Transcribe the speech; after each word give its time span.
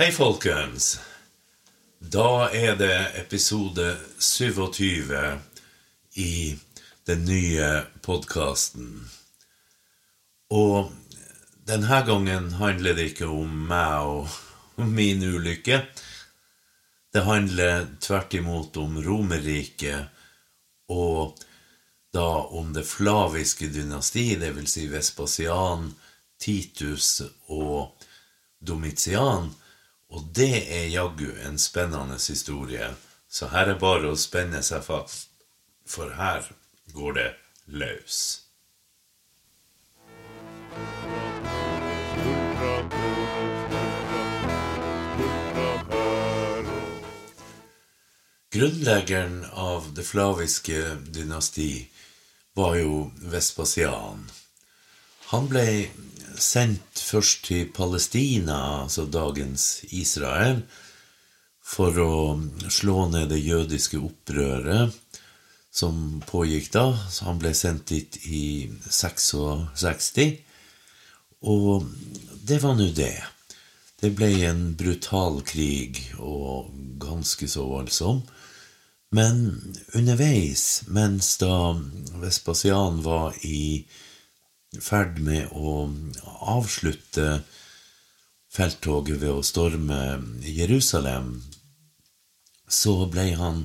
Hei, 0.00 0.12
folkens. 0.12 1.00
Da 1.98 2.48
er 2.56 2.78
det 2.80 3.18
episode 3.20 3.98
27 4.18 5.12
i 6.16 6.56
den 7.04 7.26
nye 7.28 7.66
podkasten. 8.00 9.10
Og 10.56 10.88
denne 11.68 12.00
gangen 12.08 12.48
handler 12.62 12.96
det 12.96 13.10
ikke 13.10 13.28
om 13.28 13.52
meg 13.68 14.08
og 14.14 14.88
min 14.88 15.20
ulykke. 15.20 15.82
Det 17.12 17.26
handler 17.28 17.90
tvert 18.00 18.40
imot 18.40 18.80
om 18.80 18.96
Romerriket, 19.04 20.08
og 20.88 21.36
da 22.16 22.28
om 22.48 22.72
det 22.72 22.88
flaviske 22.88 23.68
dynasti, 23.68 24.30
dvs. 24.40 24.78
Si 24.78 24.88
Vespasian, 24.96 25.90
Titus 26.40 27.18
og 27.52 28.08
Domitian. 28.64 29.52
Og 30.10 30.26
det 30.34 30.66
er 30.66 30.90
jaggu 30.90 31.30
en 31.46 31.58
spennende 31.58 32.18
historie, 32.18 32.94
så 33.30 33.46
her 33.54 33.70
er 33.70 33.78
bare 33.78 34.10
å 34.10 34.18
spenne 34.18 34.62
seg 34.66 34.82
fast, 34.82 35.30
for 35.86 36.10
her 36.18 36.46
går 36.94 37.18
det 37.18 37.28
løs. 37.66 38.20
Grunnleggeren 48.50 49.44
av 49.54 49.92
det 49.94 50.02
flaviske 50.02 50.80
dynasti 51.14 51.86
var 52.58 52.74
jo 52.80 53.04
Vespasian. 53.30 54.26
Han 55.30 55.46
ble 55.46 55.64
sendt 56.40 56.98
først 56.98 57.44
til 57.46 57.68
Palestina, 57.74 58.82
altså 58.82 59.04
dagens 59.06 59.84
Israel, 59.94 60.64
for 61.62 61.94
å 62.02 62.14
slå 62.66 63.04
ned 63.12 63.30
det 63.30 63.38
jødiske 63.44 64.00
opprøret 64.02 64.96
som 65.70 66.18
pågikk 66.26 66.72
da. 66.74 66.86
Så 67.06 67.28
han 67.28 67.38
ble 67.38 67.54
sendt 67.54 67.92
dit 67.92 68.18
i 68.26 68.70
66. 68.90 70.10
Og 71.46 71.86
det 72.42 72.58
var 72.64 72.74
nå 72.74 72.90
det. 72.96 73.14
Det 74.00 74.10
ble 74.16 74.32
en 74.48 74.72
brutal 74.74 75.42
krig, 75.46 76.02
og 76.18 76.74
ganske 76.98 77.46
så 77.52 77.68
voldsom. 77.70 78.24
Men 79.14 79.42
underveis, 79.94 80.82
mens 80.88 81.36
da 81.38 81.76
Vespasian 82.22 83.02
var 83.06 83.36
i 83.46 83.84
ferd 84.78 85.18
med 85.24 85.50
å 85.50 85.88
avslutte 86.54 87.40
felttoget 88.50 89.20
ved 89.22 89.32
å 89.32 89.46
storme 89.46 90.00
Jerusalem, 90.46 91.40
så 92.70 93.06
ble 93.10 93.32
han 93.38 93.64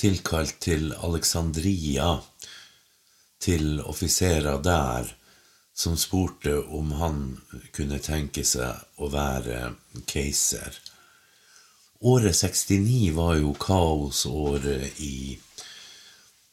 tilkalt 0.00 0.58
til 0.62 0.90
Alexandria, 0.98 2.18
til 3.40 3.80
offiserer 3.80 4.60
der, 4.64 5.14
som 5.72 5.96
spurte 5.96 6.58
om 6.76 6.90
han 7.00 7.20
kunne 7.72 8.00
tenke 8.04 8.44
seg 8.44 9.00
å 9.00 9.08
være 9.12 9.70
keiser. 10.10 10.74
Året 12.00 12.36
69 12.36 13.12
var 13.16 13.36
jo 13.38 13.54
kaosåret 13.60 15.00
i 15.04 15.38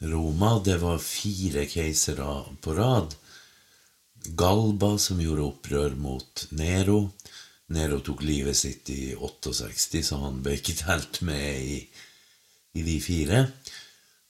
Roma. 0.08 0.58
Det 0.63 0.78
var 0.81 1.00
fire 1.03 1.66
keisere 1.72 2.44
på 2.61 2.75
rad. 2.75 3.16
Galba, 4.28 4.97
som 4.97 5.22
gjorde 5.22 5.45
opprør 5.47 5.95
mot 5.95 6.47
Nero. 6.52 7.11
Nero 7.67 8.00
tok 8.00 8.23
livet 8.23 8.58
sitt 8.58 8.89
i 8.89 9.14
68, 9.16 10.03
så 10.03 10.19
han 10.23 10.42
ble 10.44 10.58
ikke 10.59 10.78
telt 10.81 11.22
med 11.28 11.61
i, 11.61 11.80
i 12.80 12.84
de 12.84 12.97
fire. 13.03 13.45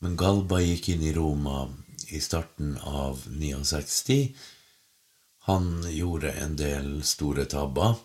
Men 0.04 0.18
Galba 0.20 0.62
gikk 0.62 0.92
inn 0.94 1.06
i 1.06 1.14
Roma 1.16 1.66
i 2.14 2.22
starten 2.22 2.76
av 2.78 3.24
69. 3.28 4.20
Han 5.48 5.70
gjorde 5.90 6.32
en 6.32 6.56
del 6.60 6.92
store 7.08 7.46
tabber 7.50 7.96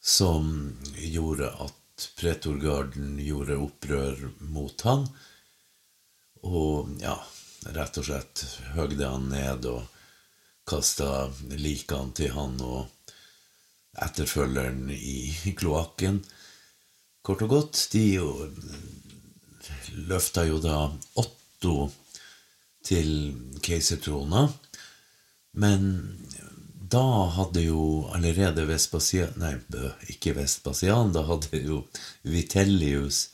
som 0.00 0.76
gjorde 0.96 1.50
at 1.60 2.08
pretorgarden 2.16 3.18
gjorde 3.20 3.58
opprør 3.60 4.28
mot 4.48 4.84
han. 4.88 5.06
Og 6.48 6.96
ja, 7.02 7.16
rett 7.76 7.98
og 8.00 8.06
slett 8.08 8.44
høgde 8.76 9.08
han 9.08 9.28
ned 9.32 9.68
og 9.68 9.99
kasta 10.70 11.28
likene 11.58 12.14
til 12.16 12.34
han 12.36 12.56
og 12.62 12.86
etterfølgeren 14.00 14.90
i 14.94 15.54
kloakken. 15.58 16.20
Kort 17.26 17.42
og 17.44 17.52
godt, 17.52 17.82
de 17.92 18.04
jo 18.14 18.30
løfta 20.08 20.46
jo 20.48 20.60
da 20.62 20.76
Otto 21.20 21.90
til 22.86 23.10
keisertrona, 23.62 24.46
men 25.60 25.90
da 26.90 27.04
hadde 27.36 27.62
jo 27.62 27.82
allerede 28.14 28.64
Vespasian 28.66 29.36
Nei, 29.38 29.52
ikke 30.10 30.34
Vespasian. 30.38 31.12
Da 31.14 31.22
hadde 31.28 31.60
jo 31.62 31.84
Vitellius 32.26 33.28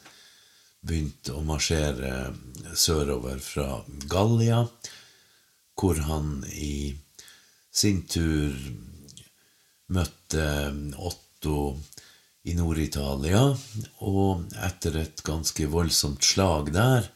begynt 0.86 1.30
å 1.32 1.40
marsjere 1.46 2.34
sørover 2.76 3.40
fra 3.42 3.80
Gallia, 4.10 4.66
hvor 5.76 6.00
han 6.08 6.42
i 6.52 6.96
sin 7.76 8.02
tur 8.08 8.56
møtte 9.92 10.46
Otto 10.96 11.76
i 12.46 12.54
Nord-Italia, 12.56 13.42
og 14.06 14.46
etter 14.68 15.00
et 15.02 15.22
ganske 15.26 15.66
voldsomt 15.70 16.24
slag 16.24 16.72
der 16.74 17.08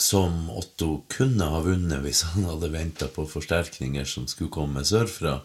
som 0.00 0.48
Otto 0.50 1.02
kunne 1.12 1.50
ha 1.52 1.60
vunnet 1.64 2.00
hvis 2.04 2.22
han 2.32 2.46
hadde 2.48 2.72
venta 2.72 3.10
på 3.12 3.26
forsterkninger 3.28 4.06
som 4.08 4.26
skulle 4.30 4.52
komme 4.52 4.84
sørfra, 4.86 5.36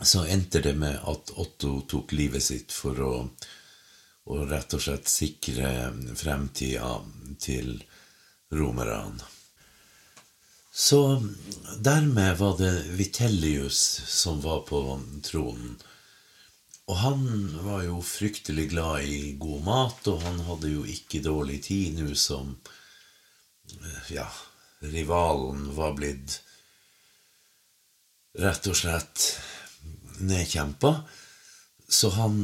så 0.00 0.24
endte 0.32 0.62
det 0.64 0.74
med 0.80 0.96
at 1.12 1.32
Otto 1.38 1.82
tok 1.88 2.14
livet 2.16 2.42
sitt 2.42 2.72
for 2.72 3.00
å, 3.04 3.12
å 4.32 4.38
rett 4.48 4.74
og 4.76 4.82
slett 4.82 5.10
sikre 5.12 5.92
fremtida 6.16 6.96
til 7.38 7.76
romerne. 8.56 9.39
Så 10.72 11.22
dermed 11.78 12.36
var 12.38 12.58
det 12.58 12.72
Vitellius 12.98 14.00
som 14.06 14.40
var 14.40 14.60
på 14.60 14.82
tronen. 15.22 15.78
Og 16.90 16.96
han 16.96 17.24
var 17.62 17.82
jo 17.86 18.00
fryktelig 18.02 18.70
glad 18.70 19.04
i 19.06 19.32
god 19.38 19.64
mat, 19.66 20.06
og 20.10 20.22
han 20.26 20.40
hadde 20.46 20.72
jo 20.72 20.84
ikke 20.86 21.22
dårlig 21.22 21.60
tid 21.68 21.98
nå 22.00 22.14
som 22.18 22.56
ja, 24.10 24.26
rivalen 24.82 25.68
var 25.76 25.94
blitt 25.98 26.40
rett 28.38 28.66
og 28.70 28.78
slett 28.78 29.26
nedkjempa. 30.18 30.94
Så 31.90 32.10
han 32.14 32.42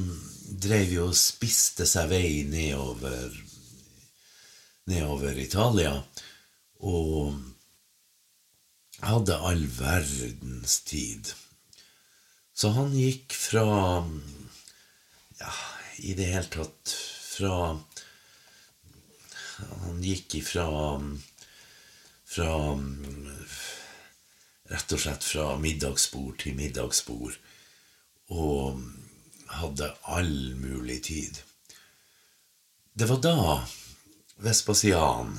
drev 0.63 0.95
jo 0.95 1.09
og 1.11 1.19
spiste 1.19 1.87
seg 1.87 2.11
vei 2.11 2.31
nedover 2.47 3.35
nedover 4.87 5.39
Italia. 5.43 5.97
Og 6.87 7.35
hadde 9.05 9.37
all 9.37 9.67
verdens 9.67 10.81
tid. 10.89 11.33
Så 12.57 12.73
han 12.77 12.95
gikk 12.97 13.35
fra 13.37 13.67
Ja, 15.37 15.53
i 16.01 16.15
det 16.17 16.31
hele 16.33 16.49
tatt 16.53 16.93
fra 17.37 17.77
han 19.59 20.03
gikk 20.05 20.35
ifra 20.41 20.69
fra 22.27 22.53
Rett 24.67 24.93
og 24.93 24.99
slett 24.99 25.23
fra 25.25 25.45
middagsbord 25.63 26.41
til 26.43 26.57
middagsbord. 26.59 27.37
Og 28.35 28.81
hadde 29.61 29.93
all 30.11 30.57
mulig 30.59 31.03
tid. 31.07 31.39
Det 32.99 33.07
var 33.07 33.21
da 33.23 33.37
Vespasian 34.43 35.37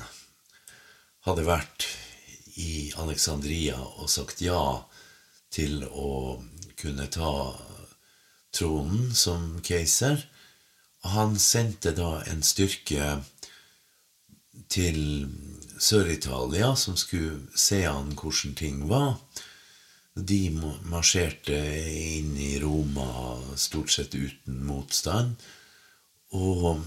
hadde 1.26 1.44
vært 1.44 1.84
i 2.58 2.92
Alexandria 2.98 3.78
og 3.78 4.10
sagt 4.10 4.42
ja 4.42 4.82
til 5.54 5.84
å 5.86 6.42
kunne 6.78 7.06
ta 7.12 7.32
tronen 8.54 9.14
som 9.14 9.58
keiser. 9.64 10.20
Han 11.14 11.38
sendte 11.38 11.94
da 11.96 12.18
en 12.26 12.42
styrke 12.42 13.20
til 14.68 15.28
Sør-Italia, 15.78 16.74
som 16.76 16.96
skulle 16.98 17.46
se 17.54 17.84
an 17.86 18.12
hvordan 18.18 18.56
ting 18.58 18.82
var. 18.90 19.16
De 20.18 20.48
marsjerte 20.90 21.54
inn 21.54 22.34
i 22.42 22.56
Roma 22.58 23.38
stort 23.56 23.92
sett 23.94 24.16
uten 24.18 24.64
motstand, 24.66 25.38
og 26.34 26.82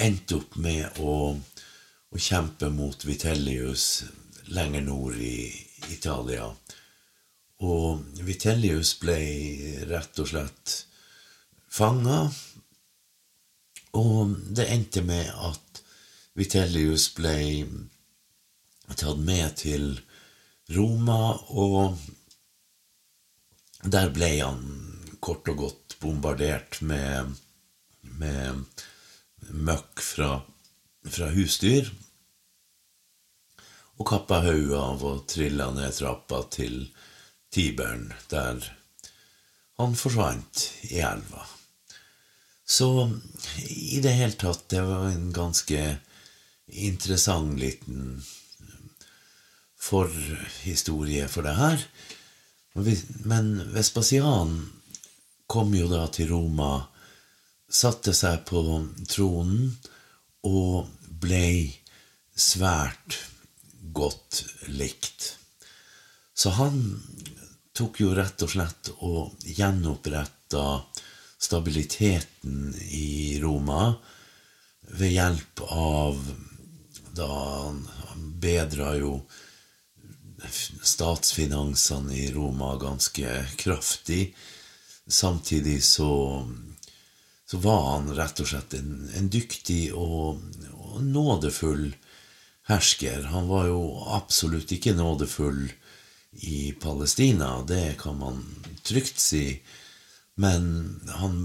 endte 0.00 0.40
opp 0.40 0.56
med 0.56 0.98
å, 1.04 1.36
å 2.14 2.20
kjempe 2.20 2.70
mot 2.72 3.04
Vitellius 3.04 4.04
lenger 4.54 4.84
nord 4.86 5.16
i 5.20 5.50
Italia. 5.92 6.48
Og 7.64 8.04
Vitellius 8.24 8.94
ble 9.02 9.18
rett 9.90 10.20
og 10.22 10.30
slett 10.30 10.74
fanga. 11.68 12.20
Og 13.98 14.34
det 14.54 14.68
endte 14.72 15.02
med 15.04 15.28
at 15.32 15.82
Vitellius 16.38 17.10
ble 17.16 17.38
tatt 18.94 19.18
med 19.20 19.56
til 19.58 19.90
Roma, 20.74 21.34
og 21.50 21.98
der 23.84 24.10
ble 24.14 24.30
han 24.40 24.62
kort 25.24 25.48
og 25.50 25.64
godt 25.64 25.96
bombardert 26.02 26.80
med, 26.84 27.34
med 28.20 28.64
møkk 29.50 30.02
fra, 30.04 30.30
fra 31.06 31.30
husdyr. 31.34 31.90
Og 33.98 34.06
kappa 34.06 34.40
hodet 34.44 34.78
av 34.78 35.04
og 35.04 35.22
trilla 35.30 35.70
ned 35.74 35.94
trappa 35.96 36.42
til 36.54 36.88
Tiberen, 37.50 38.10
der 38.30 38.60
han 39.78 39.94
forsvant 39.98 40.64
i 40.90 41.00
elva. 41.02 41.46
Så 42.68 43.08
i 43.64 44.00
det 44.04 44.12
hele 44.18 44.36
tatt, 44.36 44.66
det 44.68 44.82
var 44.84 45.08
en 45.08 45.30
ganske 45.32 45.80
interessant 46.68 47.56
liten 47.58 48.18
forhistorie 49.80 51.28
for 51.32 51.46
det 51.46 51.54
her. 51.56 51.84
Men 53.24 53.54
Vespasian 53.72 54.58
kom 55.48 55.72
jo 55.74 55.88
da 55.88 56.04
til 56.12 56.28
Roma, 56.34 56.72
satte 57.68 58.12
seg 58.16 58.44
på 58.48 58.60
tronen 59.08 59.70
og 60.48 60.88
ble 61.22 61.74
svært 62.38 63.18
godt 63.92 64.44
likt. 64.70 65.34
Så 66.34 66.54
han 66.56 66.80
tok 67.76 68.00
jo 68.02 68.14
rett 68.16 68.42
og 68.46 68.52
slett 68.52 68.92
og 69.06 69.44
gjenoppretta 69.44 70.64
stabiliteten 71.38 72.72
i 72.90 73.38
Roma 73.42 73.92
ved 74.98 75.12
hjelp 75.14 75.62
av 75.68 76.18
Da 77.18 77.28
han 77.66 78.26
bedra 78.40 78.92
jo 78.98 79.12
statsfinansene 80.86 82.14
i 82.14 82.28
Roma 82.30 82.76
ganske 82.78 83.32
kraftig. 83.58 84.36
Samtidig 85.06 85.80
så, 85.84 86.46
så 87.50 87.56
var 87.64 87.92
han 87.92 88.12
rett 88.16 88.40
og 88.42 88.50
slett 88.50 88.74
en, 88.76 89.08
en 89.16 89.30
dyktig 89.32 89.88
og, 89.96 90.42
og, 90.74 90.98
nådefull 91.04 91.94
hersker. 92.68 93.30
Han 93.32 93.48
var 93.48 93.70
jo 93.70 93.80
absolutt 94.12 94.72
ikke 94.76 94.92
nådefull 94.98 95.62
i 96.44 96.72
Palestina, 96.80 97.62
det 97.64 97.96
kan 98.02 98.18
man 98.20 98.42
trygt 98.84 99.20
si. 99.22 99.62
Men 100.36 101.00
han 101.08 101.38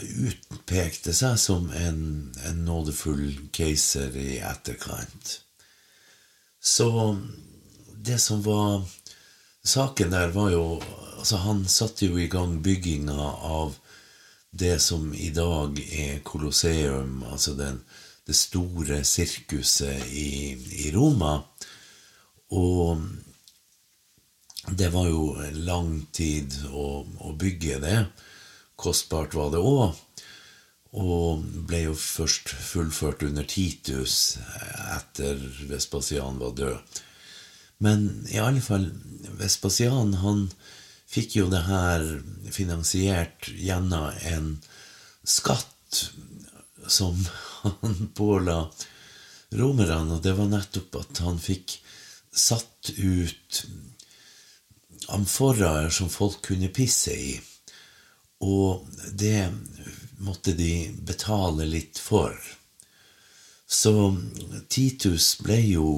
utpekte 0.00 1.14
seg 1.14 1.38
som 1.38 1.70
en, 1.70 2.02
en 2.46 2.64
nådefull 2.66 3.36
keiser 3.54 4.16
i 4.18 4.40
etterkant. 4.42 5.36
Så 6.58 6.90
det 7.94 8.18
som 8.18 8.42
var 8.42 8.82
Saken 9.60 10.10
der 10.10 10.30
var 10.32 10.50
jo 10.50 10.64
Altså, 11.20 11.36
han 11.36 11.66
satte 11.68 12.06
jo 12.06 12.16
i 12.16 12.30
gang 12.32 12.62
bygginga 12.64 13.24
av 13.44 13.74
det 14.50 14.78
som 14.82 15.12
i 15.14 15.30
dag 15.30 15.78
er 15.78 16.20
Colosseum, 16.26 17.22
altså 17.30 17.54
den, 17.58 17.80
det 18.26 18.36
store 18.36 19.04
sirkuset 19.06 20.06
i, 20.10 20.56
i 20.86 20.90
Roma. 20.94 21.38
Og 22.50 23.00
det 24.76 24.90
var 24.92 25.08
jo 25.08 25.36
lang 25.64 26.06
tid 26.12 26.54
å, 26.70 27.04
å 27.06 27.32
bygge 27.38 27.80
det. 27.82 27.98
Kostbart 28.80 29.34
var 29.38 29.52
det 29.54 29.62
òg. 29.62 29.96
Og 30.90 31.44
ble 31.70 31.84
jo 31.84 31.94
først 31.94 32.50
fullført 32.50 33.22
under 33.22 33.46
Titus 33.46 34.40
etter 34.96 35.38
Vespasian 35.70 36.40
var 36.42 36.56
død. 36.58 37.00
Men 37.80 38.26
i 38.28 38.40
alle 38.42 38.60
fall, 38.60 38.88
Vespasian 39.38 40.16
han 40.20 40.48
fikk 41.10 41.36
jo 41.40 41.48
det 41.50 41.64
her 41.66 42.04
finansiert 42.54 43.48
gjennom 43.58 44.12
en 44.30 44.50
skatt 45.26 46.04
som 46.86 47.18
han 47.62 48.10
påla 48.14 48.62
romerne, 49.50 50.16
og 50.16 50.22
det 50.22 50.36
var 50.38 50.50
nettopp 50.50 51.00
at 51.02 51.22
han 51.24 51.40
fikk 51.42 51.80
satt 52.30 52.92
ut 52.96 53.64
amforaer 55.10 55.90
som 55.90 56.10
folk 56.12 56.38
kunne 56.46 56.70
pisse 56.74 57.14
i. 57.14 57.34
Og 58.40 58.86
det 59.12 59.50
måtte 60.22 60.54
de 60.56 60.88
betale 61.04 61.66
litt 61.68 61.98
for. 62.00 62.36
Så 63.70 63.92
Titus 64.72 65.34
ble 65.42 65.58
jo 65.74 65.90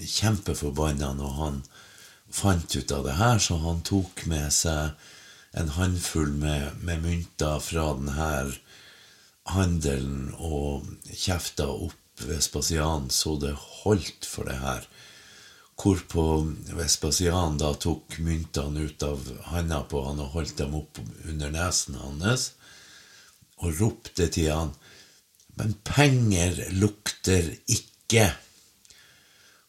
kjempeforbanna 0.00 1.12
når 1.16 1.36
han 1.38 1.62
fant 2.34 2.76
ut 2.76 2.92
av 2.92 3.04
det 3.06 3.18
her, 3.18 3.38
så 3.38 3.58
han 3.62 3.82
tok 3.86 4.24
med 4.30 4.50
seg 4.52 4.94
en 5.54 5.70
håndfull 5.76 6.32
med, 6.34 6.80
med 6.82 7.04
mynter 7.04 7.60
fra 7.62 7.92
denne 7.94 8.30
handelen 9.54 10.32
og 10.38 10.88
kjefta 11.12 11.68
opp 11.70 12.00
Vespasian 12.24 13.08
så 13.10 13.34
det 13.42 13.54
holdt 13.58 14.26
for 14.26 14.46
det 14.46 14.58
her. 14.62 14.86
Hvorpå 15.74 16.24
Vespasian 16.78 17.58
da 17.58 17.72
tok 17.74 18.18
myntene 18.22 18.86
ut 18.86 19.02
av 19.02 19.24
handa 19.50 19.82
på 19.90 20.04
han 20.06 20.22
og 20.22 20.36
holdt 20.36 20.58
dem 20.60 20.76
opp 20.78 21.00
under 21.26 21.50
nesen 21.54 21.98
hans 21.98 22.52
og 23.62 23.80
ropte 23.80 24.28
til 24.34 24.50
han, 24.50 24.72
men 25.58 25.74
penger 25.86 26.58
lukter 26.74 27.52
ikke. 27.70 28.32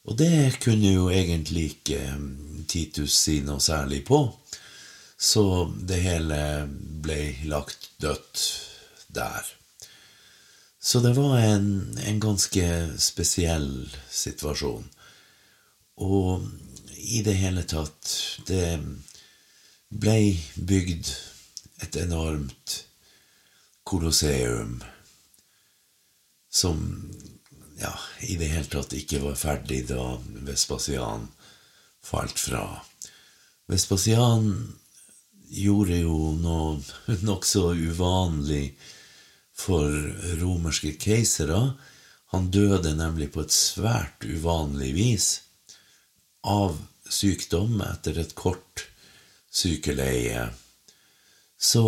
Og 0.06 0.18
det 0.18 0.60
kunne 0.62 0.92
jo 0.94 1.10
egentlig 1.10 1.66
ikke 1.76 2.02
mm, 2.18 2.66
Titus 2.70 3.18
si 3.18 3.40
noe 3.46 3.62
særlig 3.64 4.04
på, 4.06 4.22
så 5.18 5.66
det 5.90 6.02
hele 6.04 6.40
ble 7.02 7.20
lagt 7.50 7.90
dødt 8.02 8.42
der. 9.16 9.48
Så 10.80 11.02
det 11.02 11.16
var 11.18 11.40
en, 11.40 11.98
en 12.06 12.20
ganske 12.22 12.66
spesiell 13.02 13.70
situasjon. 14.12 14.86
Og 16.06 16.46
i 17.06 17.22
det 17.24 17.38
hele 17.40 17.64
tatt 17.70 18.10
Det 18.48 18.76
ble 19.96 20.18
bygd 20.68 21.12
et 21.86 21.96
enormt 22.02 22.74
kolosseum 23.88 24.82
som 26.52 26.82
ja, 27.80 27.94
i 28.22 28.36
det 28.40 28.50
hele 28.52 28.70
tatt 28.72 28.96
ikke 28.96 29.22
var 29.24 29.38
ferdig 29.40 29.84
da 29.90 30.16
Vespasian 30.48 31.28
falt 32.06 32.40
fra. 32.40 32.66
Vespasian 33.72 34.52
gjorde 35.50 36.00
jo 36.00 36.34
noe 36.40 36.80
nokså 37.30 37.74
uvanlig 37.74 38.76
for 39.56 39.90
romerske 40.42 40.96
keisere. 41.02 41.76
Han 42.34 42.52
døde 42.52 42.96
nemlig 42.98 43.32
på 43.34 43.46
et 43.46 43.56
svært 43.56 44.26
uvanlig 44.28 44.92
vis 44.96 45.30
av 46.46 46.78
sykdom 47.10 47.80
etter 47.86 48.20
et 48.22 48.36
kort 48.38 48.88
sykeleie. 49.56 50.50
Så 51.58 51.86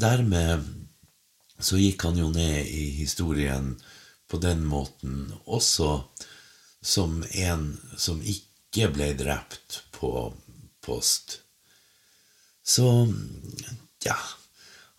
dermed 0.00 0.64
så 1.58 1.78
gikk 1.78 2.06
han 2.06 2.18
jo 2.18 2.30
ned 2.32 2.70
i 2.70 2.88
historien 3.00 3.74
på 4.28 4.40
den 4.42 4.64
måten 4.68 5.32
også 5.46 6.02
som 6.84 7.22
en 7.30 7.70
som 7.96 8.20
ikke 8.22 8.90
ble 8.94 9.12
drept 9.18 9.82
på 9.96 10.30
post. 10.84 11.40
Så 12.64 13.08
ja 14.04 14.18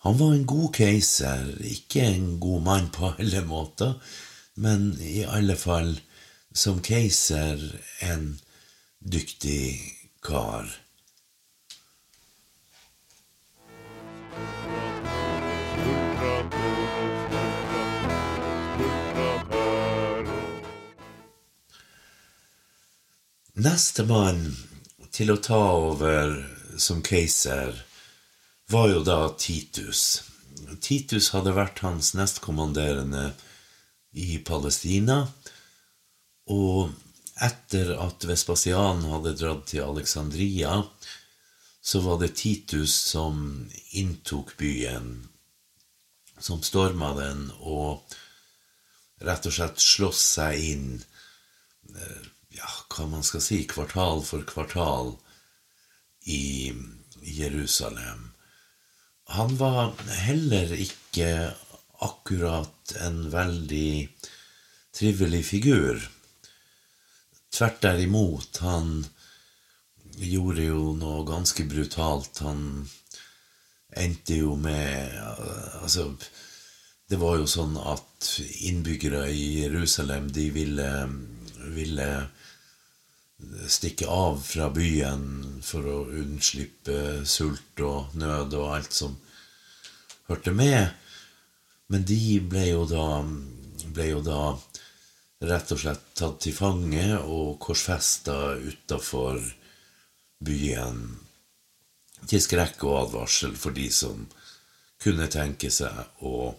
Han 0.02 0.16
var 0.18 0.32
en 0.32 0.46
god 0.48 0.72
keiser. 0.74 1.50
Ikke 1.60 2.00
en 2.00 2.38
god 2.40 2.62
mann 2.64 2.86
på 2.88 3.10
alle 3.18 3.42
måter, 3.44 3.98
men 4.54 4.94
i 4.96 5.26
alle 5.28 5.56
fall 5.60 5.92
som 6.56 6.80
keiser 6.80 7.60
en 8.00 8.30
dyktig 9.00 9.76
kar. 10.24 10.72
Nestemann 23.60 24.54
til 25.12 25.34
å 25.34 25.40
ta 25.42 25.58
over 25.76 26.30
som 26.80 27.02
keiser 27.04 27.74
var 28.72 28.86
jo 28.88 29.02
da 29.04 29.18
Titus. 29.36 30.22
Titus 30.80 31.28
hadde 31.34 31.52
vært 31.58 31.82
hans 31.84 32.14
nestkommanderende 32.16 33.34
i 34.16 34.38
Palestina. 34.46 35.18
Og 36.48 36.94
etter 37.44 37.92
at 38.00 38.24
Vespasian 38.30 39.04
hadde 39.10 39.36
dratt 39.36 39.68
til 39.74 39.84
Alexandria, 39.84 40.80
så 41.82 42.00
var 42.06 42.20
det 42.22 42.32
Titus 42.40 42.96
som 43.12 43.68
inntok 43.92 44.56
byen, 44.60 45.12
som 46.38 46.64
storma 46.64 47.12
den 47.18 47.48
og 47.60 48.16
rett 49.20 49.46
og 49.48 49.52
slett 49.52 49.80
slåss 49.84 50.26
seg 50.38 50.68
inn, 50.72 50.92
eh, 51.92 52.28
ja, 52.56 52.70
hva 52.90 53.06
man 53.10 53.26
skal 53.26 53.44
si, 53.44 53.62
kvartal 53.70 54.24
for 54.26 54.44
kvartal 54.48 55.14
i 56.30 56.72
Jerusalem. 57.22 58.30
Han 59.30 59.56
var 59.56 59.94
heller 60.26 60.72
ikke 60.74 61.52
akkurat 62.02 62.94
en 63.00 63.28
veldig 63.30 64.08
trivelig 64.96 65.44
figur. 65.46 66.00
Tvert 67.54 67.82
derimot, 67.82 68.58
han 68.64 69.04
gjorde 70.18 70.64
jo 70.66 70.94
noe 70.98 71.22
ganske 71.28 71.64
brutalt. 71.70 72.42
Han 72.42 72.88
endte 73.96 74.40
jo 74.42 74.56
med 74.56 75.14
Altså, 75.80 76.10
det 77.10 77.18
var 77.18 77.38
jo 77.40 77.46
sånn 77.50 77.78
at 77.78 78.28
innbyggere 78.66 79.24
i 79.30 79.62
Jerusalem, 79.64 80.28
de 80.30 80.50
ville, 80.54 80.90
ville 81.74 82.10
stikke 83.70 84.08
av 84.10 84.40
fra 84.44 84.68
byen 84.74 85.60
for 85.64 85.86
å 85.86 85.98
unnslippe 86.20 87.24
sult 87.28 87.82
og 87.84 88.16
nød 88.18 88.56
og 88.58 88.74
alt 88.76 88.96
som 88.96 89.16
hørte 90.30 90.54
med. 90.54 90.90
Men 91.90 92.04
de 92.06 92.38
ble 92.46 92.66
jo 92.70 92.84
da, 92.90 93.06
ble 93.94 94.10
jo 94.12 94.20
da 94.24 94.42
rett 95.50 95.72
og 95.72 95.80
slett 95.80 96.04
tatt 96.18 96.38
til 96.44 96.54
fange 96.54 97.06
og 97.20 97.56
korsfesta 97.62 98.56
utafor 98.60 99.40
byen 100.44 101.00
til 102.28 102.42
skrekk 102.44 102.84
og 102.84 102.98
advarsel 103.06 103.56
for 103.56 103.76
de 103.76 103.88
som 103.92 104.26
kunne 105.00 105.30
tenke 105.32 105.70
seg 105.72 105.96
å 106.28 106.52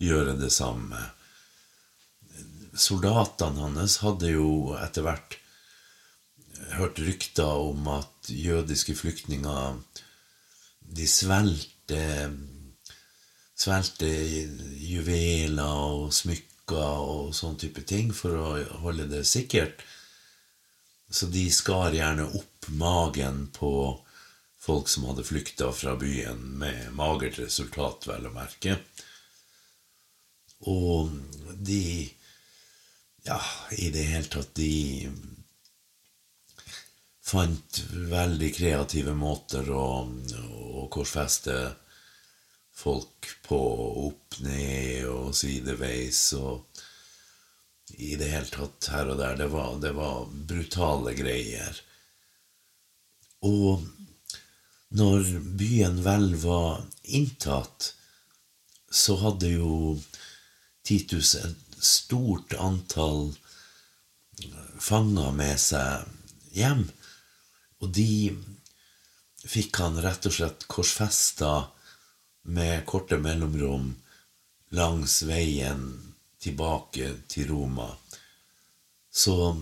gjøre 0.00 0.38
det 0.40 0.50
samme. 0.54 1.00
Soldatene 2.78 3.68
hans 3.76 3.98
hadde 4.04 4.32
jo 4.32 4.72
etter 4.78 5.04
hvert 5.04 5.36
hørt 6.78 7.00
rykter 7.02 7.64
om 7.68 7.88
at 7.92 8.30
jødiske 8.32 8.94
flyktninger 8.98 9.80
de 10.88 11.08
svelgte 11.08 12.04
Svelgte 13.58 14.06
juveler 14.78 15.66
og 15.66 16.12
smykker 16.14 17.00
og 17.02 17.32
sånn 17.34 17.56
type 17.58 17.82
ting 17.90 18.12
for 18.14 18.36
å 18.38 18.50
holde 18.84 19.08
det 19.10 19.24
sikkert. 19.26 19.80
Så 21.10 21.26
de 21.32 21.42
skar 21.50 21.96
gjerne 21.96 22.28
opp 22.38 22.68
magen 22.70 23.48
på 23.56 23.72
folk 24.62 24.86
som 24.92 25.08
hadde 25.08 25.26
flykta 25.26 25.72
fra 25.74 25.96
byen, 25.98 26.38
med 26.60 26.92
magert 26.94 27.40
resultat, 27.42 28.06
vel 28.06 28.28
å 28.28 28.34
merke. 28.36 28.78
Og 30.70 31.10
de 31.58 31.82
Ja, 33.26 33.40
i 33.74 33.90
det 33.92 34.06
hele 34.08 34.28
tatt, 34.30 34.54
de 34.56 35.10
fant 37.28 37.82
veldig 38.08 38.48
kreative 38.56 39.14
måter 39.16 39.68
å, 39.70 39.88
å 40.80 40.86
korsfeste 40.92 41.56
folk 42.78 43.28
på, 43.44 43.58
opp 44.08 44.38
ned 44.44 45.08
og 45.10 45.34
sideveis 45.36 46.22
og 46.38 46.84
i 47.98 48.14
det 48.20 48.30
hele 48.30 48.50
tatt 48.52 48.90
her 48.92 49.10
og 49.12 49.18
der. 49.20 49.36
Det 49.40 49.48
var, 49.52 49.76
det 49.82 49.92
var 49.96 50.28
brutale 50.30 51.14
greier. 51.18 51.80
Og 53.44 53.86
når 54.94 55.32
byen 55.58 56.02
vel 56.04 56.32
var 56.42 56.84
inntatt, 57.04 57.92
så 58.88 59.18
hadde 59.20 59.50
jo 59.52 59.98
Titus 60.86 61.34
et 61.36 61.80
stort 61.84 62.54
antall 62.56 63.34
fanger 64.80 65.34
med 65.36 65.58
seg 65.60 66.06
hjem. 66.56 66.86
Og 67.82 67.92
de 67.94 68.34
fikk 69.46 69.78
han 69.82 70.00
rett 70.02 70.26
og 70.26 70.34
slett 70.34 70.66
korsfesta 70.70 71.52
med 72.48 72.84
korte 72.88 73.18
mellomrom 73.22 73.92
langs 74.74 75.22
veien 75.28 75.84
tilbake 76.42 77.12
til 77.30 77.48
Roma. 77.52 77.88
Så 79.10 79.56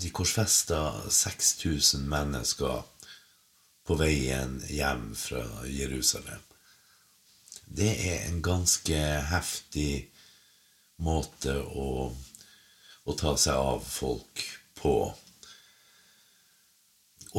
de 0.00 0.10
korsfesta 0.14 0.80
6000 1.10 2.06
mennesker 2.08 2.82
på 3.86 3.96
veien 3.98 4.60
hjem 4.70 5.10
fra 5.18 5.42
Jerusalem. 5.66 6.40
Det 7.66 7.90
er 8.06 8.26
en 8.28 8.42
ganske 8.44 8.98
heftig 9.32 10.08
måte 11.02 11.56
å, 11.62 12.12
å 13.04 13.14
ta 13.18 13.34
seg 13.40 13.58
av 13.58 13.82
folk 13.86 14.44
på. 14.78 14.94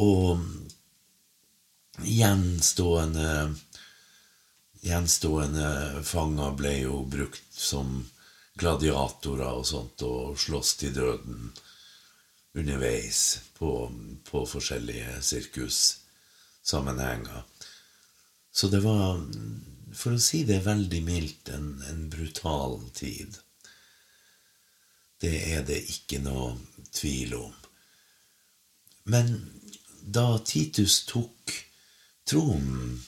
Og 0.00 0.40
gjenstående 2.02 3.54
Gjenstående 4.84 6.02
fanger 6.04 6.50
ble 6.58 6.70
jo 6.82 6.98
brukt 7.08 7.54
som 7.56 8.02
gladiatorer 8.60 9.56
og 9.56 9.64
sånt, 9.64 10.02
og 10.04 10.36
slåss 10.36 10.74
til 10.82 10.92
døden 10.92 11.56
underveis 12.52 13.40
på, 13.56 13.88
på 14.28 14.44
forskjellige 14.46 15.22
sirkussammenhenger. 15.24 17.42
Så 18.52 18.68
det 18.68 18.80
var, 18.84 19.24
for 19.96 20.12
å 20.14 20.20
si 20.20 20.44
det 20.44 20.68
veldig 20.68 21.02
mildt, 21.08 21.48
en, 21.56 21.82
en 21.88 22.12
brutal 22.12 22.84
tid. 22.92 23.40
Det 25.24 25.56
er 25.56 25.64
det 25.64 25.80
ikke 25.96 26.20
noe 26.22 26.60
tvil 26.92 27.34
om. 27.40 27.56
Men 29.08 29.63
da 30.04 30.38
Titus 30.38 31.04
tok 31.08 31.52
tronen, 32.28 33.02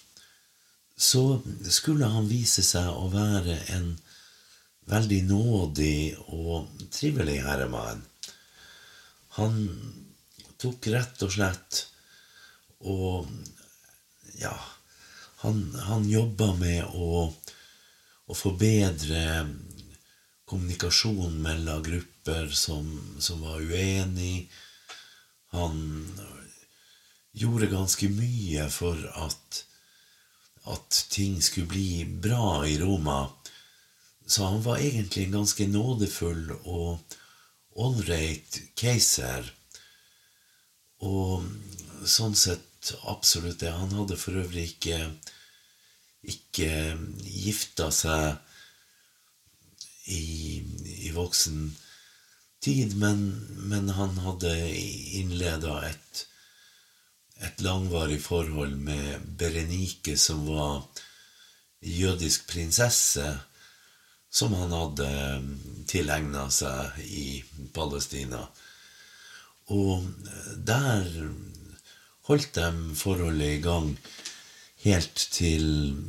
så 0.97 1.43
skulle 1.69 2.09
han 2.09 2.29
vise 2.29 2.65
seg 2.65 2.89
å 2.89 3.09
være 3.13 3.59
en 3.77 3.91
veldig 4.89 5.23
nådig 5.29 5.99
og 6.33 6.71
trivelig 6.95 7.41
herremann. 7.45 8.01
Han 9.37 9.59
tok 10.57 10.89
rett 10.95 11.27
og 11.27 11.37
slett 11.37 11.85
og 12.87 13.29
Ja, 14.37 14.53
han, 15.41 15.63
han 15.89 16.05
jobba 16.09 16.51
med 16.61 16.85
å, 16.93 17.23
å 18.29 18.35
forbedre 18.37 19.47
kommunikasjon 20.45 21.39
mellom 21.41 21.81
grupper 21.87 22.51
som, 22.53 22.91
som 23.19 23.41
var 23.41 23.65
uenige. 23.65 24.51
Han 25.57 25.81
gjorde 27.37 27.69
ganske 27.71 28.09
mye 28.13 28.67
for 28.73 29.01
at, 29.23 29.63
at 30.73 31.03
ting 31.13 31.39
skulle 31.45 31.71
bli 31.71 32.05
bra 32.05 32.65
i 32.67 32.79
Roma. 32.81 33.27
Så 34.27 34.49
han 34.49 34.63
var 34.65 34.83
egentlig 34.83 35.27
en 35.27 35.39
ganske 35.41 35.69
nådefull 35.71 36.51
og 36.65 37.17
ålreit 37.77 38.61
keiser. 38.79 39.53
Og 41.05 41.45
sånn 42.09 42.35
sett 42.39 42.95
absolutt 43.07 43.61
det. 43.61 43.75
Han 43.75 43.95
hadde 43.95 44.19
for 44.19 44.41
øvrig 44.41 44.71
ikke, 44.73 44.99
ikke 46.27 46.71
gifta 47.23 47.91
seg 47.95 48.37
i, 50.07 50.63
i 51.07 51.13
voksen 51.15 51.69
tid, 52.63 52.97
men, 52.99 53.29
men 53.71 53.93
han 53.95 54.17
hadde 54.25 54.55
innleda 55.19 55.81
et, 55.91 56.25
et 57.45 57.61
langvarig 57.61 58.21
forhold 58.23 58.77
med 58.77 59.27
Berenike, 59.39 60.17
som 60.17 60.47
var 60.49 60.87
jødisk 61.83 62.47
prinsesse, 62.49 63.27
som 64.31 64.55
han 64.57 64.73
hadde 64.73 65.11
tilegna 65.89 66.49
seg 66.53 66.97
i 67.05 67.43
Palestina. 67.75 68.43
Og 69.73 70.07
der 70.57 71.07
holdt 72.29 72.55
de 72.55 72.97
forholdet 72.99 73.59
i 73.59 73.63
gang 73.65 73.95
helt 74.85 75.29
til, 75.33 75.67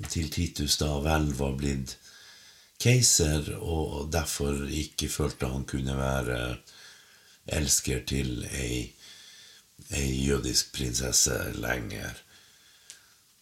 til 0.10 0.30
Titus 0.34 0.78
da 0.82 0.92
vel 1.06 1.32
var 1.38 1.56
blitt 1.60 1.98
keiser, 2.82 3.56
og 3.58 4.12
derfor 4.14 4.68
ikke 4.70 5.10
følte 5.10 5.50
han 5.50 5.66
kunne 5.70 5.98
være 5.98 6.40
elsker 7.58 8.04
til 8.10 8.44
ei, 8.52 8.92
ei 9.94 10.26
jødisk 10.28 10.72
prinsesse 10.76 11.36
lenger. 11.56 12.18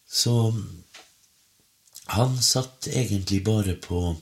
Så 0.08 0.54
han 2.06 2.42
satt 2.42 2.88
egentlig 2.88 3.44
bare 3.44 3.74
på, 3.82 4.16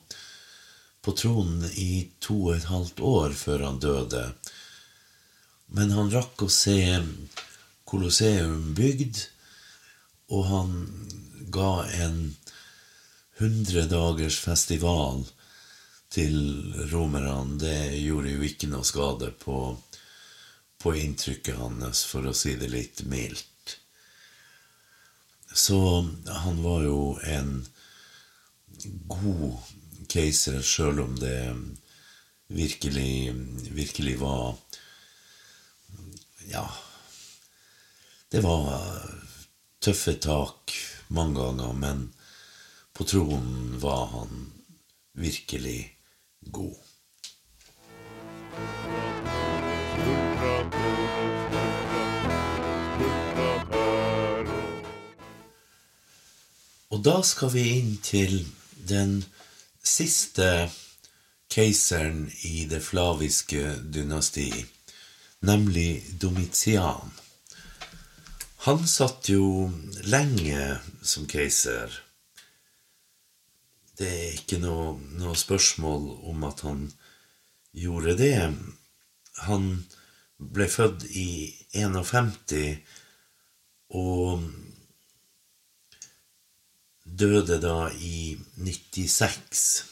på 1.02 1.12
tronen 1.12 1.66
i 1.76 2.10
to 2.24 2.38
og 2.48 2.56
et 2.56 2.70
halvt 2.72 3.04
år 3.04 3.36
før 3.38 3.66
han 3.68 3.82
døde. 3.84 4.24
Men 5.74 5.92
han 5.92 6.12
rakk 6.14 6.46
å 6.46 6.52
se 6.54 6.80
Colosseum 7.90 8.74
bygd, 8.78 9.20
og 10.34 10.46
han 10.50 10.72
ga 11.54 11.84
en 12.06 12.36
hundredagers 13.40 14.38
festival 14.40 15.26
til 16.14 16.38
romerne. 16.94 17.58
Det 17.62 18.00
gjorde 18.00 18.34
jo 18.34 18.48
ikke 18.48 18.70
noe 18.72 18.88
skade 18.88 19.34
på, 19.44 19.76
på 20.84 20.96
inntrykket 21.00 21.56
hans, 21.56 22.04
for 22.04 22.28
å 22.28 22.36
si 22.36 22.58
det 22.60 22.68
litt 22.68 23.06
mildt. 23.08 23.78
Så 25.54 25.78
han 26.28 26.60
var 26.64 26.84
jo 26.84 26.98
en 27.24 27.54
god 29.08 29.62
keiser, 30.12 30.60
sjøl 30.60 31.00
om 31.06 31.16
det 31.22 31.38
virkelig, 32.52 33.32
virkelig 33.72 34.18
var 34.20 34.56
Ja. 36.52 36.68
Det 38.30 38.42
var 38.44 39.08
tøffe 39.80 40.14
tak 40.20 40.74
mange 41.08 41.40
ganger, 41.40 41.74
men 41.74 42.10
på 42.94 43.06
tronen 43.08 43.80
var 43.80 44.06
han 44.18 44.52
virkelig 45.14 45.98
god. 46.42 46.76
Og 56.94 57.02
da 57.02 57.24
skal 57.26 57.50
vi 57.56 57.64
inn 57.80 57.96
til 58.06 58.44
den 58.86 59.24
siste 59.82 60.70
keiseren 61.50 62.28
i 62.46 62.68
det 62.70 62.84
flaviske 62.86 63.80
dynasti, 63.96 64.52
nemlig 65.42 66.04
Domitian. 66.22 67.10
Han 68.68 68.86
satt 68.88 69.32
jo 69.34 69.72
lenge 70.06 70.78
som 71.02 71.26
keiser. 71.28 71.90
Det 73.98 74.10
er 74.10 74.38
ikke 74.38 74.60
noe, 74.62 74.94
noe 75.18 75.34
spørsmål 75.38 76.06
om 76.30 76.46
at 76.46 76.62
han 76.68 76.84
gjorde 77.74 78.14
det. 78.22 78.38
Han 79.50 79.66
ble 80.38 80.70
født 80.70 81.10
i 81.10 81.50
51 81.74 82.38
og 83.98 84.46
døde 87.20 87.60
da 87.62 87.92
i 87.94 88.38
96. 88.58 89.84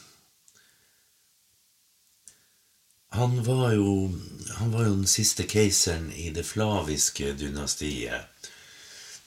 Han 3.12 3.44
var 3.44 3.72
jo, 3.76 4.12
han 4.56 4.72
var 4.72 4.86
jo 4.86 4.94
den 4.96 5.10
siste 5.10 5.44
keiseren 5.44 6.08
i 6.16 6.30
det 6.34 6.46
flaviske 6.48 7.34
dynastiet. 7.38 8.48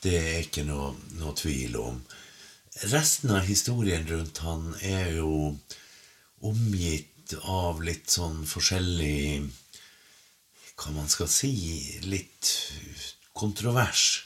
Det 0.01 0.15
er 0.17 0.39
ikke 0.43 0.65
noe, 0.65 0.95
noe 1.19 1.35
tvil 1.37 1.77
om. 1.81 1.99
Resten 2.91 3.31
av 3.31 3.45
historien 3.47 4.07
rundt 4.09 4.41
han 4.43 4.73
er 4.81 5.13
jo 5.19 5.53
omgitt 6.45 7.37
av 7.41 7.79
litt 7.85 8.11
sånn 8.11 8.43
forskjellig 8.45 9.45
Hva 10.75 10.91
man 10.91 11.07
skal 11.09 11.29
si 11.31 11.53
Litt 12.03 12.51
kontrovers. 13.33 14.25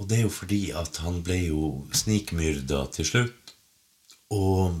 Og 0.00 0.08
det 0.08 0.16
er 0.16 0.24
jo 0.24 0.32
fordi 0.32 0.62
at 0.72 1.02
han 1.04 1.20
ble 1.24 1.36
jo 1.50 1.64
snikmyrda 1.92 2.86
til 2.94 3.08
slutt. 3.08 3.52
Og 4.32 4.78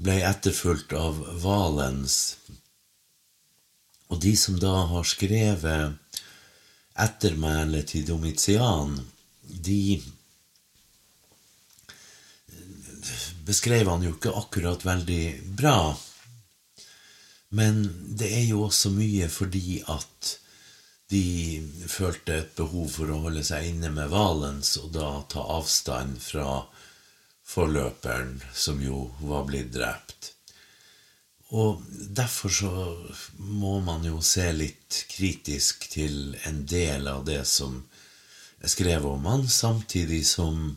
ble 0.00 0.16
etterfulgt 0.24 0.94
av 0.96 1.18
Valens. 1.42 2.38
Og 4.08 4.22
de 4.24 4.32
som 4.40 4.56
da 4.62 4.72
har 4.94 5.04
skrevet 5.04 6.22
ettermælet 6.98 7.92
til 7.92 8.06
Domitian, 8.08 8.96
de 9.44 10.00
beskrev 13.44 13.90
han 13.92 14.04
jo 14.06 14.14
ikke 14.16 14.34
akkurat 14.40 14.84
veldig 14.88 15.24
bra. 15.58 15.78
Men 17.52 17.84
det 18.18 18.32
er 18.40 18.46
jo 18.48 18.64
også 18.66 18.92
mye 18.96 19.28
fordi 19.32 19.82
at 19.88 20.36
de 21.08 21.88
følte 21.88 22.34
et 22.42 22.50
behov 22.56 22.90
for 22.92 23.10
å 23.10 23.22
holde 23.24 23.44
seg 23.46 23.70
inne 23.70 23.90
med 23.94 24.10
Valens, 24.12 24.74
og 24.80 24.92
da 24.96 25.08
ta 25.32 25.44
avstand 25.56 26.20
fra 26.20 26.64
forløperen, 27.48 28.42
som 28.52 28.82
jo 28.84 29.06
var 29.22 29.46
blitt 29.48 29.72
drept. 29.72 30.34
Og 31.56 31.80
derfor 32.12 32.52
så 32.52 32.72
må 33.38 33.78
man 33.80 34.04
jo 34.04 34.20
se 34.20 34.50
litt 34.52 35.06
kritisk 35.08 35.88
til 35.94 36.36
en 36.44 36.66
del 36.68 37.08
av 37.08 37.24
det 37.24 37.40
som 37.48 37.80
er 38.60 38.68
skrevet 38.68 39.08
om 39.08 39.24
han, 39.30 39.48
samtidig 39.48 40.26
som 40.28 40.76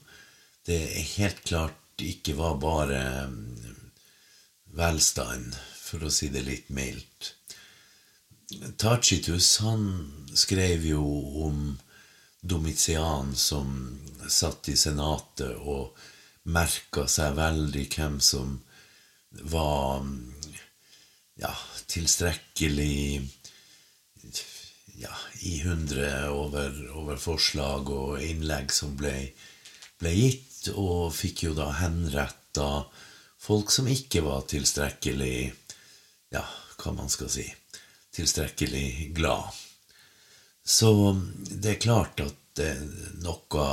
det 0.70 0.80
helt 1.18 1.44
klart 1.44 1.76
ikke 2.02 2.38
var 2.38 2.56
bare 2.62 3.02
mm, 3.28 3.76
velstand, 4.80 5.58
for 5.76 6.08
å 6.08 6.14
si 6.14 6.32
det 6.32 6.46
litt 6.48 6.70
mildt. 6.72 7.34
Tacitus 8.78 9.60
han 9.64 9.86
skrev 10.36 10.86
jo 10.86 11.04
om 11.46 11.78
Domitian 12.42 13.36
som 13.36 14.00
satt 14.28 14.70
i 14.70 14.76
senatet 14.78 15.56
og 15.62 15.98
merka 16.50 17.06
seg 17.12 17.36
veldig 17.38 17.86
hvem 17.94 18.18
som 18.24 18.56
var 19.54 20.02
ja, 21.40 21.54
tilstrekkelig 21.88 23.22
ja, 25.02 25.14
i 25.42 25.62
hundre 25.66 26.10
over, 26.30 26.76
over, 26.98 27.22
forslag 27.22 27.90
og 27.94 28.22
innlegg 28.26 28.74
som 28.74 28.98
ble, 28.98 29.16
ble, 30.02 30.12
gitt, 30.18 30.72
og 30.76 31.14
fikk 31.16 31.48
jo 31.48 31.56
da 31.58 31.72
henretta 31.80 32.86
folk 33.42 33.72
som 33.74 33.90
ikke 33.90 34.26
var 34.26 34.46
tilstrekkelig 34.50 35.36
Ja, 36.32 36.46
hva 36.80 36.94
man 36.96 37.10
skal 37.12 37.32
si 37.34 37.48
tilstrekkelig 38.16 39.12
glad. 39.16 39.52
Så 40.66 40.92
det 41.50 41.76
er 41.76 41.84
klart 41.84 42.22
at 42.24 42.62
noe 43.24 43.68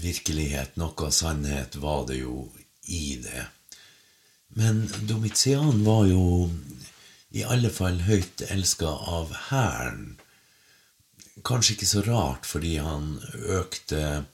virkelighet, 0.00 0.76
noe 0.76 1.10
sannhet, 1.14 1.76
var 1.76 2.06
det 2.06 2.20
jo 2.20 2.48
i 2.90 3.16
det. 3.22 3.46
Men 4.58 4.88
Domitian 5.06 5.84
var 5.84 6.06
jo 6.10 6.50
i 7.30 7.44
alle 7.46 7.70
fall 7.70 8.00
høyt 8.08 8.42
elska 8.50 8.90
av 8.90 9.34
hæren. 9.50 10.16
Kanskje 11.46 11.76
ikke 11.76 11.90
så 11.90 12.02
rart, 12.06 12.46
fordi 12.46 12.76
han 12.82 13.20
økte 13.60 14.24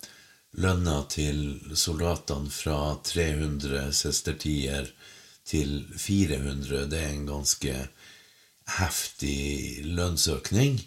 lønna 0.56 1.02
til 1.12 1.60
soldatene 1.76 2.50
fra 2.50 2.96
300 3.04 3.92
sestertier 3.92 4.88
til 5.46 5.84
400. 5.92 6.86
Det 6.88 7.02
er 7.02 7.12
en 7.12 7.28
ganske 7.28 7.74
heftig 8.78 9.84
lønnsøkning. 9.84 10.80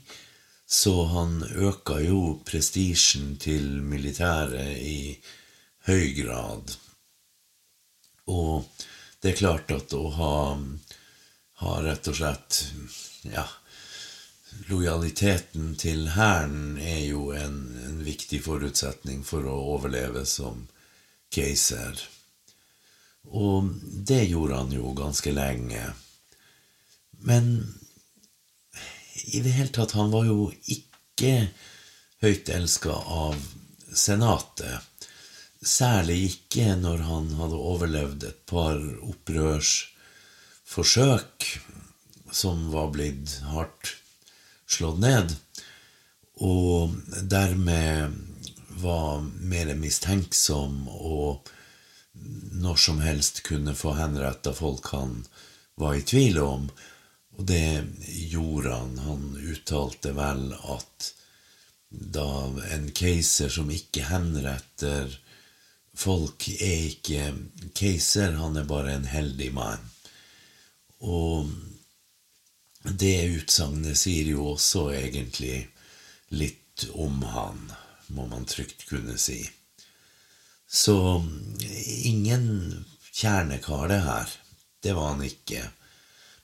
Så 0.70 1.06
han 1.10 1.44
øka 1.44 1.98
jo 2.04 2.39
prestisjen 2.46 3.38
til 3.42 3.82
militæret 3.82 4.78
i 4.78 5.18
høy 5.89 6.13
grad. 6.22 6.76
Og 8.30 8.68
det 9.22 9.34
er 9.34 9.39
klart 9.39 9.72
at 9.74 9.96
å 9.98 10.04
ha, 10.13 10.36
ha 11.63 11.80
rett 11.84 12.12
og 12.12 12.20
slett 12.20 12.60
ja, 13.26 13.48
Lojaliteten 14.70 15.76
til 15.78 16.08
hæren 16.15 16.78
er 16.82 17.04
jo 17.06 17.30
en, 17.38 17.58
en, 17.86 18.00
viktig 18.06 18.42
forutsetning 18.44 19.22
for 19.26 19.46
å 19.46 19.56
overleve 19.76 20.24
som 20.26 20.63
keiser. 21.34 22.02
Og 23.30 23.70
det 24.10 24.24
gjorde 24.32 24.62
han 24.63 24.74
jo 24.74 24.94
ganske 24.98 25.34
lenge. 25.34 25.84
Men 27.21 27.73
i 29.25 29.39
det 29.39 29.49
hele 29.49 29.69
tatt, 29.69 29.91
han 29.91 30.12
var 30.12 30.25
jo 30.25 30.51
ikke 30.65 31.47
høyt 32.23 32.49
elska 32.49 32.91
av 32.91 33.36
Senatet. 33.89 34.79
Særlig 35.60 36.23
ikke 36.29 36.75
når 36.79 36.97
han 37.03 37.36
hadde 37.36 37.65
overlevd 37.73 38.23
et 38.23 38.45
par 38.47 38.79
opprørsforsøk 39.03 41.60
som 42.32 42.71
var 42.71 42.88
blitt 42.93 43.41
hardt 43.49 43.95
slått 44.69 44.99
ned, 45.01 45.36
og 46.39 46.93
dermed 47.27 48.13
var 48.79 49.21
mer 49.23 49.75
mistenksom 49.75 50.88
og 50.93 51.49
når 52.60 52.75
som 52.79 52.99
helst 53.03 53.43
kunne 53.47 53.75
få 53.75 53.93
henretta 53.97 54.53
folk 54.55 54.86
han 54.93 55.25
var 55.79 55.95
i 55.95 56.05
tvil 56.08 56.39
om. 56.43 56.69
Og 57.39 57.45
det 57.47 57.86
gjorde 58.04 58.73
han. 58.73 58.97
Han 58.99 59.38
uttalte 59.39 60.12
vel 60.17 60.52
at 60.60 61.13
da 61.89 62.28
en 62.75 62.89
keiser 62.91 63.49
som 63.49 63.71
ikke 63.71 64.04
henretter 64.10 65.13
folk, 65.95 66.49
er 66.60 66.89
ikke 66.91 67.32
keiser, 67.80 68.36
han 68.36 68.60
er 68.60 68.67
bare 68.67 68.97
en 68.97 69.08
heldig 69.08 69.49
mann. 69.56 69.88
Og 70.99 71.47
det 72.84 73.15
utsagnet 73.39 73.97
sier 73.99 74.34
jo 74.34 74.52
også 74.54 74.89
egentlig 74.99 75.63
litt 76.36 76.89
om 76.91 77.23
han, 77.23 77.65
må 78.12 78.28
man 78.28 78.47
trygt 78.52 78.84
kunne 78.91 79.15
si. 79.19 79.41
Så 80.67 81.23
ingen 82.04 82.86
kjernekar, 83.12 83.88
det 83.89 84.04
her. 84.06 84.39
Det 84.84 84.93
var 84.95 85.13
han 85.15 85.23
ikke. 85.25 85.69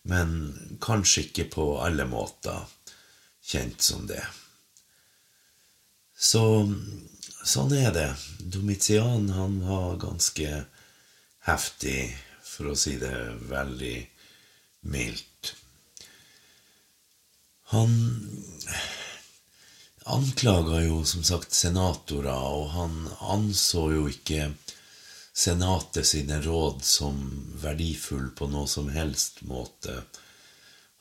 Men 0.05 0.77
kanskje 0.81 1.25
ikke 1.25 1.47
på 1.55 1.67
alle 1.81 2.05
måter 2.09 2.67
kjent 3.45 3.81
som 3.81 4.05
det. 4.09 4.21
Så 6.17 6.43
sånn 7.45 7.73
er 7.77 7.91
det. 7.93 8.09
Domitian, 8.39 9.29
han 9.33 9.59
var 9.65 9.97
ganske 10.01 10.65
heftig, 11.49 11.99
for 12.45 12.71
å 12.71 12.77
si 12.79 12.95
det 13.01 13.13
veldig 13.49 13.97
mildt. 14.93 15.55
Han 17.73 17.95
anklaga 20.05 20.83
jo 20.85 21.01
som 21.05 21.25
sagt 21.25 21.53
senatorer, 21.57 22.29
og 22.29 22.69
han 22.77 22.99
anså 23.19 23.87
jo 23.95 24.05
ikke 24.11 24.51
Senatet 25.35 26.07
sine 26.07 26.39
råd 26.41 26.83
som 26.83 27.17
verdifull 27.59 28.29
på 28.37 28.47
noe 28.47 28.69
som 28.71 28.87
helst 28.89 29.41
måte. 29.43 29.97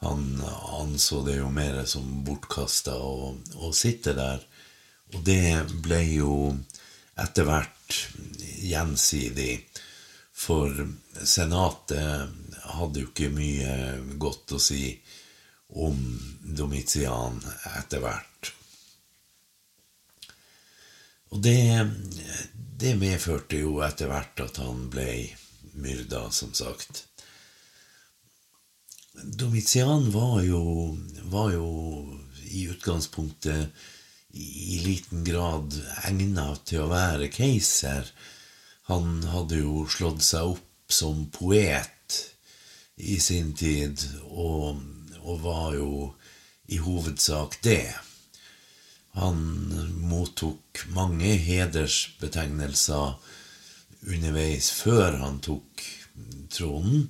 Han 0.03 0.43
anså 0.81 1.23
det 1.23 1.37
jo 1.39 1.51
mer 1.55 1.85
som 1.87 2.25
bortkasta 2.27 2.97
å, 2.99 3.71
sitte 3.73 4.17
der. 4.19 4.43
Og 5.15 5.23
det 5.23 5.63
ble 5.87 6.01
jo 6.17 6.35
etter 7.15 7.47
hvert 7.47 8.01
gjensidig. 8.59 9.63
For 10.35 10.83
Senatet 11.23 12.35
hadde 12.75 13.05
jo 13.05 13.13
ikke 13.13 13.31
mye 13.39 13.77
godt 14.19 14.59
å 14.59 14.61
si 14.61 14.89
om 15.79 16.01
Domitian 16.43 17.39
etter 17.79 18.03
hvert. 18.03 18.34
Og 21.35 21.43
det, 21.43 21.91
det 22.79 22.95
medførte 23.01 23.59
jo 23.59 23.81
etter 23.83 24.11
hvert 24.11 24.39
at 24.45 24.61
han 24.63 24.87
ble 24.93 25.09
myrda, 25.75 26.29
som 26.31 26.53
sagt. 26.55 27.09
Domitian 29.15 30.13
var 30.15 30.43
jo, 30.47 30.95
var 31.31 31.51
jo 31.57 31.67
i 32.55 32.69
utgangspunktet 32.71 33.75
i 34.35 34.79
liten 34.85 35.25
grad 35.27 35.75
egna 36.07 36.53
til 36.67 36.85
å 36.85 36.91
være 36.93 37.31
keiser. 37.35 38.07
Han 38.91 39.23
hadde 39.31 39.59
jo 39.63 39.85
slått 39.91 40.23
seg 40.27 40.55
opp 40.55 40.95
som 40.95 41.27
poet 41.35 42.19
i 42.95 43.19
sin 43.19 43.55
tid, 43.59 43.99
og, 44.31 44.79
og 45.23 45.39
var 45.43 45.75
jo 45.79 45.93
i 46.71 46.79
hovedsak 46.83 47.59
det. 47.67 47.95
Han 49.15 49.39
mottok 50.11 50.85
mange 50.95 51.37
hedersbetegnelser 51.39 53.15
underveis 54.11 54.71
før 54.75 55.21
han 55.21 55.39
tok 55.45 55.85
tronen, 56.51 57.07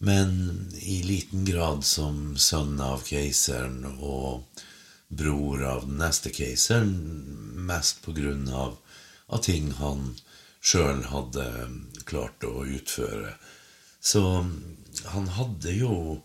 men 0.00 0.32
i 0.80 1.02
liten 1.04 1.44
grad 1.44 1.84
som 1.84 2.38
sønn 2.40 2.80
av 2.80 3.04
keiseren 3.04 3.84
og 3.90 4.64
bror 5.10 5.64
av 5.66 5.84
den 5.84 6.00
neste 6.00 6.32
keiseren, 6.32 6.96
mest 7.68 8.00
på 8.04 8.16
grunn 8.16 8.48
av, 8.48 8.78
ting 9.44 9.70
han 9.76 10.14
sjøl 10.60 11.04
hadde 11.12 11.46
klart 12.08 12.44
å 12.48 12.64
utføre. 12.64 13.36
Så 14.00 14.22
han 15.12 15.32
hadde 15.36 15.74
jo, 15.76 16.20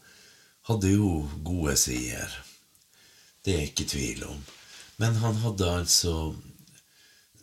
hadde 0.70 0.92
jo 0.96 1.10
gode 1.44 1.76
sider. 1.80 2.32
Det 3.44 3.56
er 3.58 3.68
ikke 3.68 3.92
tvil 3.92 4.24
om. 4.32 4.40
Men 5.02 5.16
han 5.22 5.36
hadde 5.44 5.72
altså 5.72 6.36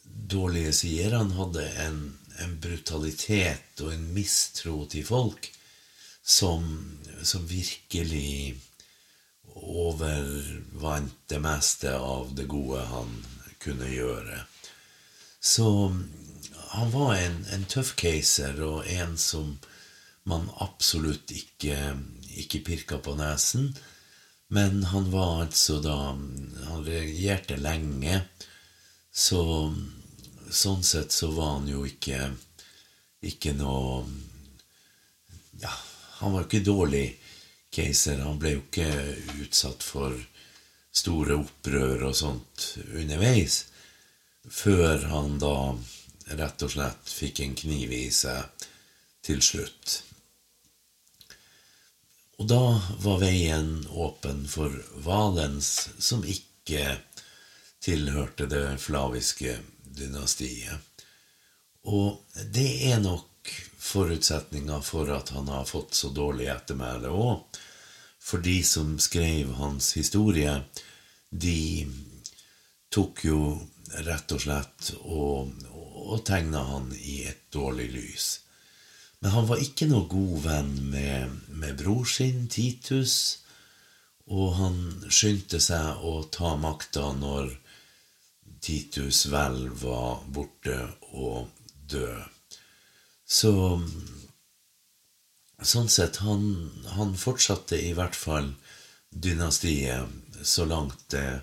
dårlige 0.05 0.73
sider. 0.73 1.17
Han 1.19 1.35
hadde 1.37 1.67
en, 1.85 1.99
en 2.41 2.59
brutalitet 2.61 3.81
og 3.85 3.93
en 3.93 4.07
mistro 4.15 4.87
til 4.91 5.05
folk 5.07 5.51
som, 6.23 6.65
som 7.23 7.49
virkelig 7.49 8.57
overvant 9.53 11.19
det 11.29 11.41
meste 11.43 11.93
av 11.99 12.33
det 12.37 12.49
gode 12.51 12.85
han 12.89 13.13
kunne 13.63 13.91
gjøre. 13.91 14.41
Så 15.43 15.67
han 16.73 16.91
var 16.95 17.17
en, 17.19 17.43
en 17.53 17.65
tøff 17.69 17.95
keiser 17.99 18.59
og 18.65 18.87
en 18.89 19.17
som 19.19 19.57
man 20.29 20.47
absolutt 20.63 21.33
ikke, 21.35 21.77
ikke 22.39 22.63
pirka 22.65 22.99
på 23.03 23.17
nesen. 23.19 23.73
Men 24.53 24.83
han 24.85 25.11
var 25.11 25.47
altså 25.47 25.79
da 25.81 25.97
Han 26.69 26.85
regjerte 26.85 27.57
lenge. 27.57 28.19
Så 29.13 29.41
sånn 30.53 30.83
sett 30.85 31.13
så 31.13 31.31
var 31.33 31.55
han 31.57 31.69
jo 31.71 31.87
ikke 31.89 32.31
ikke 33.23 33.55
noe 33.57 34.03
Ja, 35.63 35.73
han 36.19 36.35
var 36.35 36.43
jo 36.43 36.49
ikke 36.49 36.67
dårlig 36.67 37.07
keiser. 37.73 38.21
Han 38.27 38.41
ble 38.43 38.57
jo 38.57 38.63
ikke 38.67 38.91
utsatt 39.45 39.85
for 39.85 40.17
store 40.93 41.39
opprør 41.41 42.09
og 42.11 42.17
sånt 42.19 42.69
underveis. 42.93 43.63
Før 44.45 45.07
han 45.13 45.39
da 45.41 45.57
rett 46.37 46.65
og 46.67 46.75
slett 46.75 47.13
fikk 47.21 47.41
en 47.45 47.57
kniv 47.57 47.93
i 47.95 48.07
seg 48.13 48.67
til 49.25 49.41
slutt. 49.45 50.03
Og 52.43 52.49
da 52.49 52.81
var 52.99 53.21
veien 53.23 53.85
åpen 53.95 54.41
for 54.51 54.73
Valens, 55.05 55.91
som 56.03 56.25
ikke 56.27 56.97
tilhørte 57.79 58.49
det 58.51 58.81
flaviske 58.83 59.53
dynastiet. 59.87 61.07
Og 61.87 62.19
det 62.51 62.67
er 62.91 62.99
nok 62.99 63.53
forutsetninga 63.79 64.81
for 64.83 65.15
at 65.15 65.31
han 65.37 65.53
har 65.55 65.71
fått 65.71 65.95
så 65.95 66.11
dårlig 66.11 66.51
ettermæle 66.51 67.15
òg. 67.15 67.63
For 68.19 68.43
de 68.43 68.59
som 68.67 68.97
skrev 68.99 69.55
hans 69.63 69.93
historie, 69.95 70.59
de 71.31 71.87
tok 72.91 73.23
jo 73.31 73.43
rett 74.03 74.35
og 74.35 74.49
slett 74.49 74.95
og, 74.99 75.55
og 75.71 76.27
tegna 76.27 76.67
han 76.75 76.91
i 76.99 77.21
et 77.31 77.47
dårlig 77.55 77.93
lys. 77.95 78.33
Men 79.23 79.35
han 79.37 79.47
var 79.47 79.63
ikke 79.63 79.87
noe 79.87 80.09
god 80.11 80.39
venn 80.45 80.73
med, 80.91 81.35
med 81.49 81.77
bror 81.79 82.09
sin, 82.11 82.49
Titus, 82.51 83.15
og 84.27 84.57
han 84.59 84.79
skyndte 85.11 85.61
seg 85.63 86.03
å 86.03 86.25
ta 86.35 86.57
makta 86.59 87.13
når 87.15 87.53
Titus 88.63 89.27
vel 89.31 89.69
var 89.79 90.25
borte 90.35 90.79
og 91.15 91.53
død. 91.91 92.59
Så 93.27 93.53
Sånn 95.63 95.87
sett, 95.87 96.17
han, 96.27 96.73
han 96.97 97.13
fortsatte 97.15 97.79
i 97.79 97.93
hvert 97.95 98.17
fall 98.19 98.49
dynastiet 99.15 100.43
så 100.43 100.65
langt 100.67 101.05
det 101.15 101.39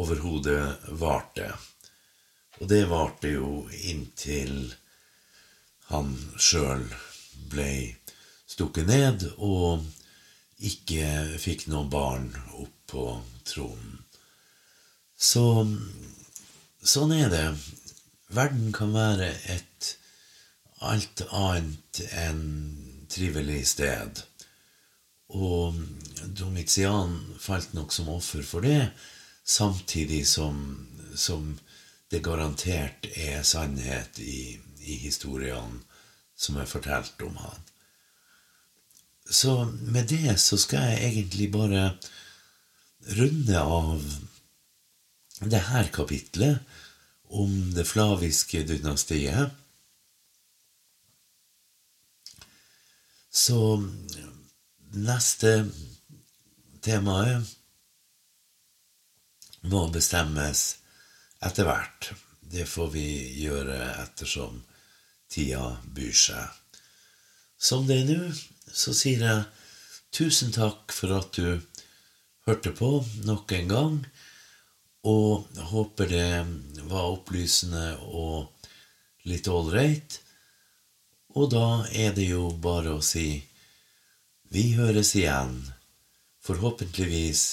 overhodet 0.00 0.88
varte. 0.96 1.50
Og 2.62 2.70
det 2.70 2.86
varte 2.88 3.34
jo 3.34 3.66
inntil 3.90 4.72
han 5.94 6.14
sjøl 6.42 6.86
ble 7.52 7.70
stukket 8.50 8.88
ned 8.90 9.26
og 9.38 9.84
ikke 10.64 11.38
fikk 11.42 11.68
noen 11.70 11.90
barn 11.92 12.30
opp 12.58 12.74
på 12.90 13.04
tronen. 13.46 14.00
Så 15.16 15.44
sånn 16.84 17.14
er 17.16 17.30
det. 17.32 17.46
Verden 18.34 18.72
kan 18.74 18.92
være 18.94 19.30
et 19.54 19.94
alt 20.84 21.22
annet 21.30 22.00
enn 22.12 22.42
trivelig 23.10 23.62
sted. 23.72 24.20
Og 25.34 25.78
Domitian 26.36 27.16
falt 27.40 27.72
nok 27.76 27.94
som 27.94 28.10
offer 28.12 28.44
for 28.46 28.66
det, 28.66 28.90
samtidig 29.44 30.24
som, 30.28 30.58
som 31.16 31.54
det 32.12 32.22
garantert 32.26 33.08
er 33.14 33.42
sannhet 33.46 34.20
i 34.20 34.58
i 34.84 34.98
historiene 35.06 35.82
som 36.36 36.58
er 36.60 36.68
fortalt 36.68 37.22
om 37.22 37.36
han. 37.40 37.60
Så 39.30 39.64
med 39.64 40.08
det 40.10 40.36
så 40.40 40.58
skal 40.60 40.90
jeg 40.90 41.10
egentlig 41.10 41.50
bare 41.52 41.84
runde 43.16 43.60
av 43.60 44.02
det 45.44 45.60
her 45.68 45.88
kapitlet 45.92 46.60
om 47.34 47.72
det 47.74 47.86
flaviske 47.88 48.62
dynastiet. 48.68 49.50
Så 53.34 53.58
neste 54.94 55.54
temaet 56.84 57.48
må 59.64 59.86
bestemmes 59.90 60.62
etter 61.44 61.66
hvert. 61.66 62.12
Det 62.54 62.68
får 62.68 62.92
vi 62.94 63.08
gjøre 63.40 63.80
ettersom 64.04 64.60
tida 65.34 65.76
byr 65.94 66.14
seg. 66.14 66.48
Som 67.58 67.86
det 67.88 68.02
er 68.02 68.10
nå, 68.10 68.32
så 68.70 68.94
sier 68.96 69.22
jeg 69.24 69.44
tusen 70.14 70.52
takk 70.54 70.92
for 70.94 71.14
at 71.18 71.34
du 71.34 71.58
hørte 72.46 72.74
på 72.76 72.90
nok 73.26 73.54
en 73.58 73.72
gang. 73.72 73.96
Og 75.04 75.58
håper 75.72 76.08
det 76.08 76.84
var 76.88 77.10
opplysende 77.16 77.96
og 78.08 78.68
litt 79.28 79.48
ålreit. 79.48 80.20
Og 81.34 81.50
da 81.52 81.66
er 81.90 82.14
det 82.16 82.28
jo 82.30 82.48
bare 82.62 82.94
å 82.96 83.04
si 83.04 83.42
vi 84.54 84.70
høres 84.78 85.14
igjen. 85.18 85.56
Forhåpentligvis 86.44 87.44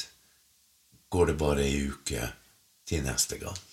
går 1.12 1.32
det 1.32 1.38
bare 1.42 1.66
ei 1.66 1.90
uke 1.90 2.30
til 2.88 3.04
neste 3.08 3.40
gang. 3.42 3.71